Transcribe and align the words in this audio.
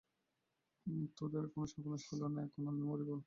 তোদের 1.17 1.43
এখনও 1.47 1.67
সর্বনাশ 1.71 2.01
হইল 2.09 2.23
না, 2.27 2.41
আর 2.45 2.69
আমি 2.69 2.81
মরিব! 2.89 3.09